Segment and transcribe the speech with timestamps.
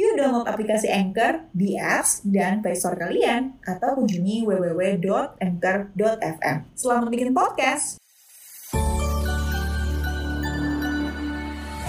[0.00, 6.56] Yuk download aplikasi Anchor di apps dan Play Store kalian atau kunjungi www.anchor.fm.
[6.72, 8.00] Selamat bikin podcast.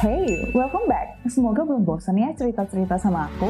[0.03, 1.23] Hey, welcome back.
[1.31, 3.47] Semoga belum bosan ya cerita-cerita sama aku.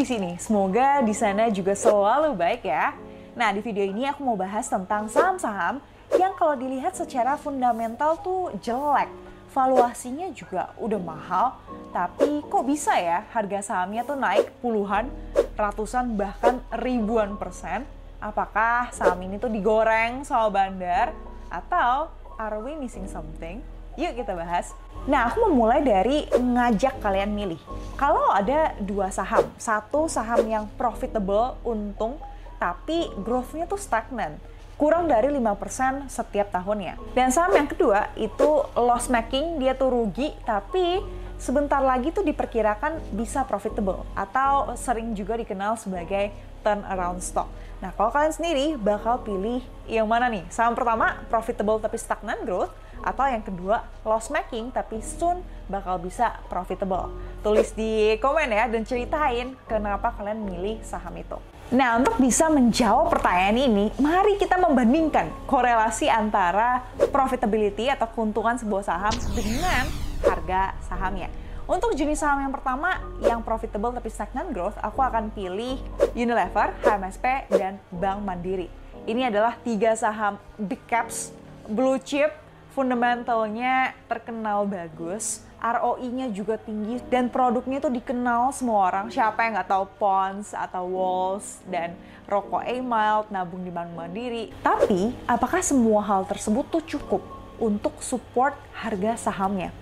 [0.00, 0.32] Di sini.
[0.40, 2.96] Semoga di sana juga selalu baik ya.
[3.36, 5.76] Nah, di video ini aku mau bahas tentang saham-saham
[6.16, 9.12] yang kalau dilihat secara fundamental tuh jelek.
[9.52, 11.52] Valuasinya juga udah mahal,
[11.92, 15.10] tapi kok bisa ya harga sahamnya tuh naik puluhan,
[15.58, 17.84] ratusan, bahkan ribuan persen?
[18.24, 21.12] Apakah saham ini tuh digoreng sama bandar?
[21.52, 22.08] Atau
[22.40, 23.60] are we missing something?
[24.00, 24.72] Yuk kita bahas.
[25.04, 27.60] Nah, aku mau mulai dari ngajak kalian milih.
[28.00, 32.16] Kalau ada dua saham, satu saham yang profitable, untung,
[32.56, 34.40] tapi growth-nya tuh stagnan
[34.80, 36.96] kurang dari 5% setiap tahunnya.
[37.12, 41.04] Dan saham yang kedua itu loss making, dia tuh rugi tapi
[41.36, 46.32] sebentar lagi tuh diperkirakan bisa profitable atau sering juga dikenal sebagai
[46.64, 47.52] turnaround stock.
[47.84, 50.48] Nah, kalau kalian sendiri bakal pilih yang mana nih?
[50.48, 56.40] Saham pertama profitable tapi stagnan growth atau yang kedua loss making tapi soon bakal bisa
[56.50, 57.12] profitable.
[57.40, 61.38] Tulis di komen ya dan ceritain kenapa kalian milih saham itu.
[61.70, 66.82] Nah, untuk bisa menjawab pertanyaan ini, mari kita membandingkan korelasi antara
[67.14, 69.86] profitability atau keuntungan sebuah saham dengan
[70.26, 71.30] harga sahamnya.
[71.70, 75.78] Untuk jenis saham yang pertama, yang profitable tapi stagnan growth, aku akan pilih
[76.18, 78.66] Unilever, HMSP, dan Bank Mandiri.
[79.06, 81.30] Ini adalah tiga saham big caps,
[81.70, 82.34] blue chip,
[82.70, 89.06] fundamentalnya terkenal bagus, ROI-nya juga tinggi dan produknya tuh dikenal semua orang.
[89.12, 91.92] Siapa yang nggak tahu Pons atau Walls dan
[92.24, 94.54] rokok A-Mild, nabung di Bank Mandiri.
[94.64, 97.22] Tapi, apakah semua hal tersebut tuh cukup
[97.60, 99.74] untuk support harga sahamnya?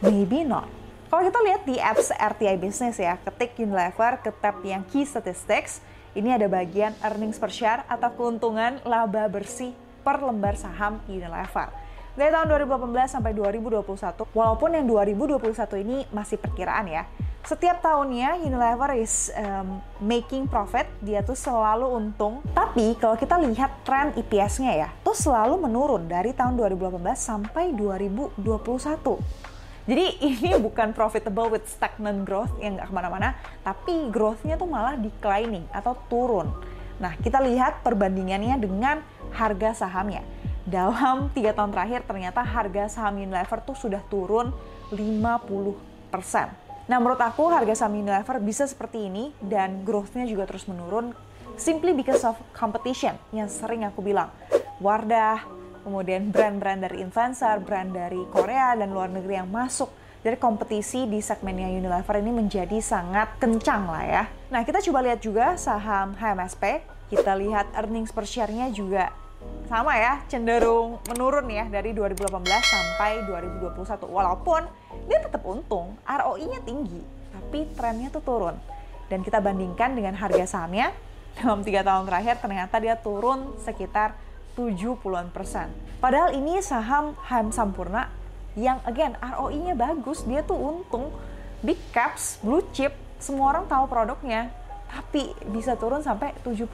[0.00, 0.70] Maybe not.
[1.12, 5.84] Kalau kita lihat di apps RTI Business ya, ketik Unilever ke tab yang Key Statistics,
[6.16, 11.81] ini ada bagian earnings per share atau keuntungan laba bersih per lembar saham Unilever
[12.12, 13.88] dari tahun 2018 sampai 2021,
[14.36, 17.08] walaupun yang 2021 ini masih perkiraan ya.
[17.42, 22.44] Setiap tahunnya Unilever is um, making profit, dia tuh selalu untung.
[22.52, 28.36] Tapi kalau kita lihat tren EPS-nya ya, tuh selalu menurun dari tahun 2018 sampai 2021.
[29.82, 30.06] Jadi
[30.36, 33.34] ini bukan profitable with stagnant growth yang nggak ke mana-mana,
[33.64, 36.52] tapi growth-nya tuh malah declining atau turun.
[37.00, 39.00] Nah, kita lihat perbandingannya dengan
[39.32, 40.22] harga sahamnya
[40.62, 44.54] dalam tiga tahun terakhir ternyata harga saham Unilever tuh sudah turun
[44.94, 45.32] 50%.
[46.86, 51.14] Nah menurut aku harga saham Unilever bisa seperti ini dan growth-nya juga terus menurun
[51.58, 54.30] simply because of competition yang sering aku bilang.
[54.82, 55.46] Wardah,
[55.86, 59.90] kemudian brand-brand dari influencer, brand dari Korea dan luar negeri yang masuk
[60.22, 64.24] dari kompetisi di segmennya Unilever ini menjadi sangat kencang lah ya.
[64.54, 69.10] Nah kita coba lihat juga saham HMSP, kita lihat earnings per share-nya juga
[69.72, 74.68] sama ya cenderung menurun ya dari 2018 sampai 2021 walaupun
[75.08, 77.00] dia tetap untung ROI-nya tinggi
[77.32, 78.56] tapi trennya tuh turun.
[79.08, 80.92] Dan kita bandingkan dengan harga sahamnya
[81.40, 84.12] dalam tiga tahun terakhir ternyata dia turun sekitar
[84.60, 85.72] 70-an persen.
[86.04, 88.12] Padahal ini saham HM Sampurna
[88.52, 91.08] yang again ROI-nya bagus dia tuh untung.
[91.64, 94.52] Big caps blue chip semua orang tahu produknya
[94.92, 96.68] tapi bisa turun sampai 70%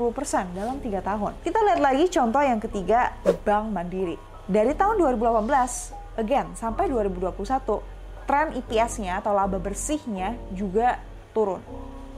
[0.51, 1.39] dalam tiga tahun.
[1.47, 3.15] Kita lihat lagi contoh yang ketiga,
[3.47, 4.19] Bank Mandiri.
[4.51, 7.79] Dari tahun 2018, again, sampai 2021,
[8.27, 10.99] tren EPS-nya atau laba bersihnya juga
[11.31, 11.63] turun.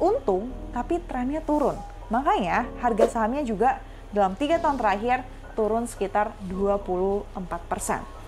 [0.01, 1.77] Untung, tapi trennya turun.
[2.09, 3.79] Makanya harga sahamnya juga
[4.11, 5.23] dalam tiga tahun terakhir
[5.53, 7.29] turun sekitar 24%.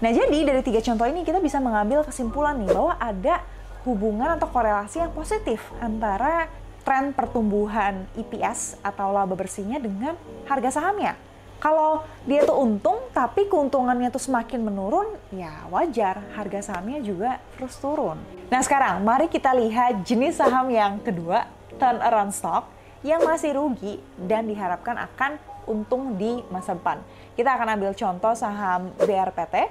[0.05, 3.41] Nah jadi dari tiga contoh ini kita bisa mengambil kesimpulan nih bahwa ada
[3.82, 6.46] hubungan atau korelasi yang positif antara
[6.82, 11.14] tren pertumbuhan EPS atau laba bersihnya dengan harga sahamnya.
[11.62, 17.79] Kalau dia tuh untung tapi keuntungannya tuh semakin menurun, ya wajar harga sahamnya juga terus
[17.79, 18.19] turun.
[18.50, 21.46] Nah sekarang mari kita lihat jenis saham yang kedua,
[21.79, 22.67] turnaround stock
[23.06, 25.38] yang masih rugi dan diharapkan akan
[25.70, 26.99] untung di masa depan.
[27.38, 29.70] Kita akan ambil contoh saham BRPT,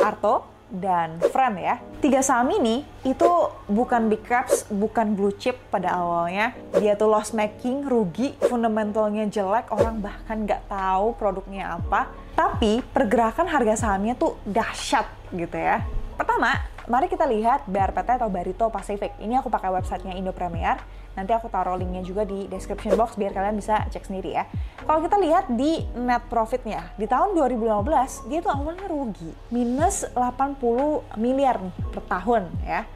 [0.00, 1.76] Arto, dan Friend ya.
[2.00, 3.28] Tiga saham ini itu
[3.66, 6.56] bukan big caps, bukan blue chip pada awalnya.
[6.78, 12.08] Dia tuh loss making, rugi, fundamentalnya jelek, orang bahkan nggak tahu produknya apa.
[12.32, 15.84] Tapi pergerakan harga sahamnya tuh dahsyat gitu ya.
[16.20, 16.52] Pertama,
[16.84, 19.16] mari kita lihat BRPT atau Barito Pacific.
[19.24, 20.76] Ini aku pakai websitenya Indo Premier
[21.18, 24.46] Nanti aku taruh linknya juga di description box biar kalian bisa cek sendiri ya.
[24.86, 31.02] Kalau kita lihat di net profitnya, di tahun 2015 dia tuh awalnya rugi, minus 80
[31.18, 31.58] miliar
[31.90, 32.86] per tahun ya.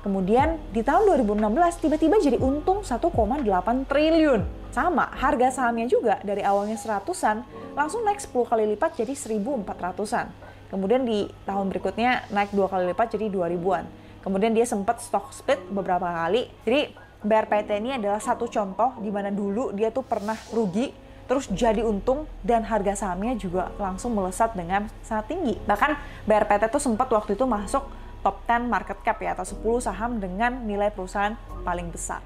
[0.00, 3.44] Kemudian di tahun 2016 tiba-tiba jadi untung 1,8
[3.86, 4.42] triliun.
[4.72, 7.44] Sama, harga sahamnya juga dari awalnya seratusan
[7.76, 10.49] langsung naik 10 kali lipat jadi 1400-an.
[10.70, 13.84] Kemudian di tahun berikutnya naik dua kali lipat jadi 2000-an.
[14.22, 16.46] Kemudian dia sempat stock split beberapa kali.
[16.62, 21.86] Jadi BRPT ini adalah satu contoh di mana dulu dia tuh pernah rugi terus jadi
[21.86, 25.54] untung dan harga sahamnya juga langsung melesat dengan sangat tinggi.
[25.62, 27.86] Bahkan BRPT tuh sempat waktu itu masuk
[28.26, 32.18] top 10 market cap ya atau 10 saham dengan nilai perusahaan paling besar.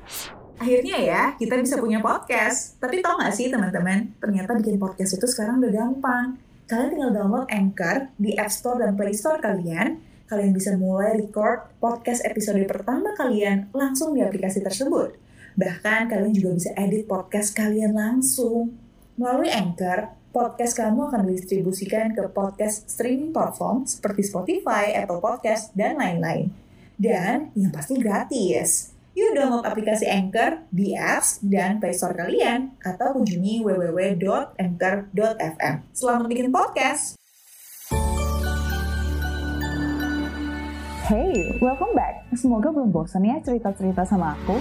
[0.56, 2.78] Akhirnya ya, kita bisa punya podcast.
[2.78, 6.38] Tapi tau gak sih teman-teman, ternyata bikin podcast itu sekarang udah gampang.
[6.64, 11.68] Kalian tinggal download Anchor di App Store dan Play Store kalian, kalian bisa mulai record
[11.76, 15.12] podcast episode pertama kalian langsung di aplikasi tersebut.
[15.60, 18.72] Bahkan kalian juga bisa edit podcast kalian langsung.
[19.20, 26.00] Melalui Anchor, podcast kamu akan didistribusikan ke podcast streaming platform seperti Spotify, Apple Podcast, dan
[26.00, 26.48] lain-lain.
[26.96, 28.93] Dan yang pasti gratis.
[29.14, 35.74] Yuk download aplikasi Anchor di apps dan Play Store kalian atau kunjungi www.anchor.fm.
[35.94, 37.14] Selamat bikin podcast!
[41.06, 41.30] Hey,
[41.62, 42.26] welcome back.
[42.34, 44.58] Semoga belum bosan ya cerita-cerita sama aku.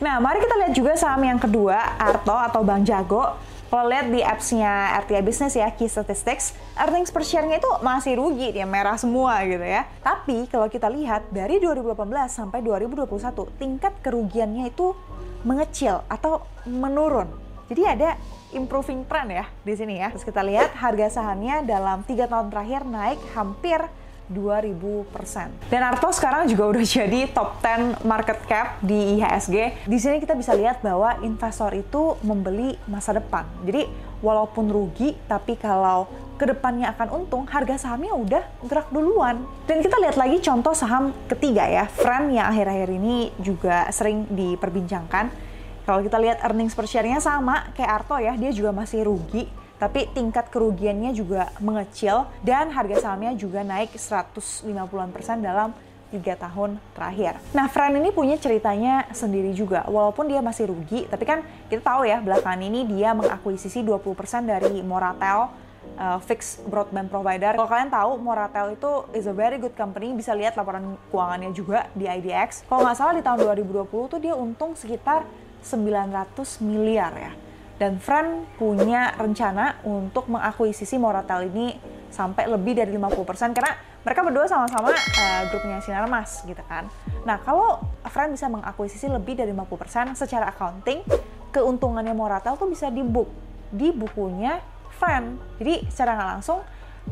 [0.00, 3.36] Nah, mari kita lihat juga saham yang kedua, Arto atau Bang Jago.
[3.74, 8.54] Kalau lihat di apps-nya RTA Business ya, Key Statistics, earnings per share-nya itu masih rugi,
[8.54, 9.82] dia merah semua gitu ya.
[9.98, 11.98] Tapi kalau kita lihat dari 2018
[12.30, 14.94] sampai 2021, tingkat kerugiannya itu
[15.42, 17.26] mengecil atau menurun.
[17.66, 18.14] Jadi ada
[18.54, 20.14] improving trend ya di sini ya.
[20.14, 23.82] Terus kita lihat harga sahamnya dalam tiga tahun terakhir naik hampir
[24.28, 25.68] 2000%.
[25.68, 29.86] Dan Arto sekarang juga udah jadi top 10 market cap di IHSG.
[29.88, 33.44] Di sini kita bisa lihat bahwa investor itu membeli masa depan.
[33.64, 33.84] Jadi
[34.24, 39.44] walaupun rugi, tapi kalau ke depannya akan untung, harga sahamnya udah gerak duluan.
[39.68, 45.54] Dan kita lihat lagi contoh saham ketiga ya, Friend yang akhir-akhir ini juga sering diperbincangkan
[45.84, 49.44] kalau kita lihat earnings per share-nya sama kayak Arto ya, dia juga masih rugi,
[49.84, 55.76] tapi tingkat kerugiannya juga mengecil dan harga sahamnya juga naik 150-an persen dalam
[56.08, 57.36] tiga tahun terakhir.
[57.52, 59.84] Nah, Fran ini punya ceritanya sendiri juga.
[59.84, 64.80] Walaupun dia masih rugi, tapi kan kita tahu ya, belakangan ini dia mengakuisisi 20% dari
[64.80, 65.52] Moratel,
[66.00, 67.52] uh, fixed broadband provider.
[67.52, 70.16] Kalau kalian tahu, Moratel itu is a very good company.
[70.16, 72.64] Bisa lihat laporan keuangannya juga di IDX.
[72.70, 75.28] Kalau nggak salah di tahun 2020 tuh dia untung sekitar
[75.60, 77.32] 900 miliar ya.
[77.74, 81.74] Dan Friend punya rencana untuk mengakuisisi Moratel ini
[82.14, 83.74] sampai lebih dari 50% karena
[84.06, 86.86] mereka berdua sama-sama uh, grupnya Sinarmas gitu kan.
[87.26, 91.02] Nah, kalau Friend bisa mengakuisisi lebih dari 50% secara accounting,
[91.50, 93.26] keuntungannya Moratel tuh bisa di book
[93.74, 94.62] di bukunya
[94.94, 95.58] Friend.
[95.58, 96.62] Jadi secara nggak langsung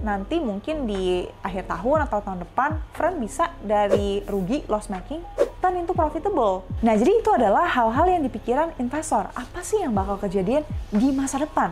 [0.00, 5.20] nanti mungkin di akhir tahun atau tahun depan Friend bisa dari rugi loss making
[5.62, 6.66] turn into profitable.
[6.82, 9.30] Nah, jadi itu adalah hal-hal yang dipikiran investor.
[9.30, 11.70] Apa sih yang bakal kejadian di masa depan?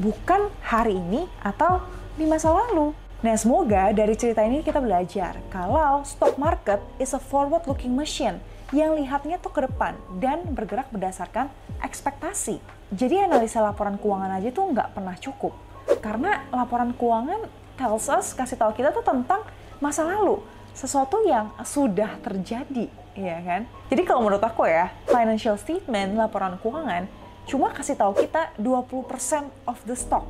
[0.00, 1.84] Bukan hari ini atau
[2.16, 2.96] di masa lalu.
[3.20, 8.40] Nah, semoga dari cerita ini kita belajar kalau stock market is a forward looking machine
[8.72, 11.52] yang lihatnya tuh ke depan dan bergerak berdasarkan
[11.84, 12.58] ekspektasi.
[12.88, 15.52] Jadi analisa laporan keuangan aja tuh nggak pernah cukup.
[16.00, 19.44] Karena laporan keuangan tells us, kasih tahu kita tuh tentang
[19.78, 20.40] masa lalu.
[20.76, 23.62] Sesuatu yang sudah terjadi Iya kan?
[23.88, 27.08] Jadi kalau menurut aku ya, financial statement, laporan keuangan,
[27.48, 30.28] cuma kasih tahu kita 20% of the stock.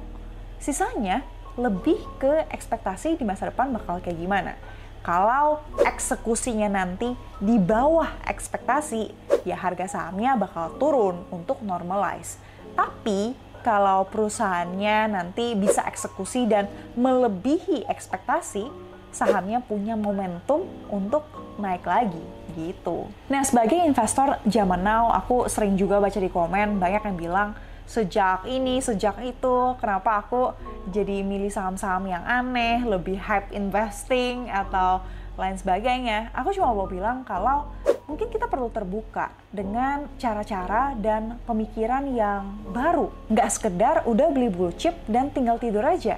[0.63, 1.27] Sisanya
[1.59, 4.55] lebih ke ekspektasi di masa depan bakal kayak gimana.
[5.03, 9.11] Kalau eksekusinya nanti di bawah ekspektasi,
[9.47, 12.39] ya harga sahamnya bakal turun untuk normalize.
[12.75, 18.67] Tapi kalau perusahaannya nanti bisa eksekusi dan melebihi ekspektasi,
[19.15, 21.25] sahamnya punya momentum untuk
[21.57, 22.23] naik lagi
[22.57, 23.09] gitu.
[23.29, 27.49] Nah, sebagai investor zaman now, aku sering juga baca di komen banyak yang bilang
[27.87, 30.57] sejak ini, sejak itu, kenapa aku
[30.91, 35.05] jadi milih saham-saham yang aneh, lebih hype investing atau
[35.37, 36.33] lain sebagainya.
[36.33, 37.69] Aku cuma mau bilang kalau
[38.09, 43.13] mungkin kita perlu terbuka dengan cara-cara dan pemikiran yang baru.
[43.29, 46.17] Nggak sekedar udah beli blue chip dan tinggal tidur aja.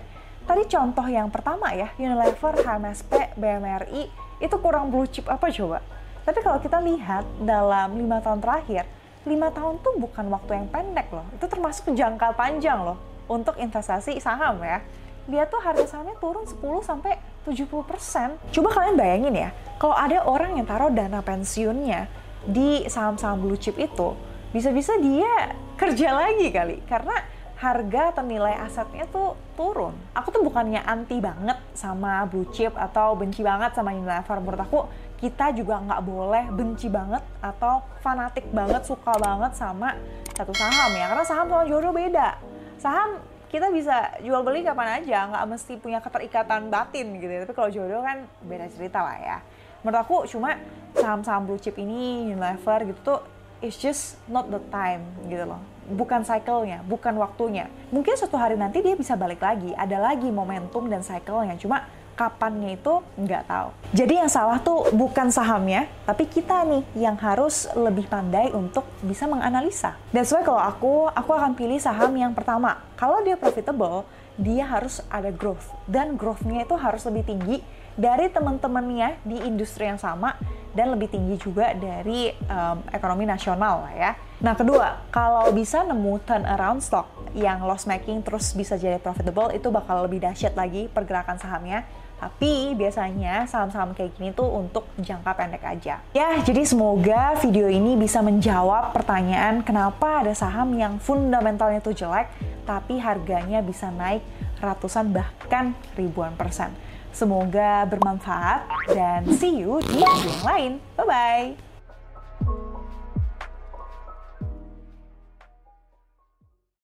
[0.48, 4.08] Tadi contoh yang pertama ya, Unilever, HMSP, BMRI,
[4.40, 5.84] itu kurang blue chip apa coba?
[6.24, 8.88] Tapi kalau kita lihat dalam lima tahun terakhir,
[9.28, 11.28] lima tahun tuh bukan waktu yang pendek loh.
[11.36, 12.96] Itu termasuk jangka panjang loh
[13.28, 14.80] untuk investasi saham ya.
[15.28, 18.40] Dia tuh harga sahamnya turun 10 sampai 70%.
[18.48, 22.08] Coba kalian bayangin ya, kalau ada orang yang taruh dana pensiunnya
[22.48, 24.16] di saham-saham blue chip itu,
[24.56, 27.20] bisa-bisa dia kerja lagi kali karena
[27.58, 29.94] harga atau nilai asetnya tuh turun.
[30.14, 34.38] Aku tuh bukannya anti banget sama blue chip atau benci banget sama Unilever.
[34.38, 34.80] Menurut aku
[35.18, 39.98] kita juga nggak boleh benci banget atau fanatik banget suka banget sama
[40.38, 42.38] satu saham ya karena saham sama jodoh beda
[42.78, 43.18] saham
[43.50, 47.42] kita bisa jual beli kapan aja nggak mesti punya keterikatan batin gitu ya.
[47.42, 49.38] tapi kalau jodoh kan beda cerita lah ya
[49.82, 50.54] menurut aku cuma
[50.94, 53.20] saham-saham blue chip ini Unilever gitu tuh
[53.64, 57.72] it's just not the time gitu loh bukan cycle-nya, bukan waktunya.
[57.88, 61.56] Mungkin suatu hari nanti dia bisa balik lagi, ada lagi momentum dan cycle-nya.
[61.56, 61.88] Cuma
[62.18, 63.68] kapannya itu nggak tahu.
[63.94, 69.30] Jadi yang salah tuh bukan sahamnya, tapi kita nih yang harus lebih pandai untuk bisa
[69.30, 69.94] menganalisa.
[70.10, 72.82] That's why kalau aku, aku akan pilih saham yang pertama.
[72.98, 74.02] Kalau dia profitable,
[74.34, 75.70] dia harus ada growth.
[75.86, 77.62] Dan growth-nya itu harus lebih tinggi
[77.94, 80.38] dari teman-temannya di industri yang sama
[80.78, 84.10] dan lebih tinggi juga dari um, ekonomi nasional lah ya.
[84.38, 89.74] Nah kedua, kalau bisa nemu turnaround stock yang loss making terus bisa jadi profitable itu
[89.74, 91.82] bakal lebih dahsyat lagi pergerakan sahamnya
[92.18, 96.02] tapi biasanya saham-saham kayak gini tuh untuk jangka pendek aja.
[96.10, 102.26] Ya, jadi semoga video ini bisa menjawab pertanyaan kenapa ada saham yang fundamentalnya tuh jelek,
[102.66, 104.26] tapi harganya bisa naik
[104.58, 106.74] ratusan bahkan ribuan persen.
[107.18, 110.72] Semoga bermanfaat dan see you di video yang lain.
[110.94, 111.67] Bye-bye!